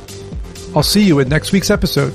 I'll 0.75 0.84
see 0.84 1.03
you 1.03 1.19
at 1.22 1.27
next 1.27 1.51
week's 1.51 1.72
episode. 1.72 2.13